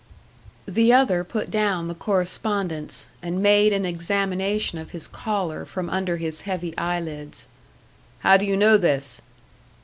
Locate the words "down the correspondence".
1.51-3.09